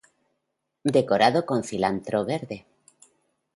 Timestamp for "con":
1.45-1.63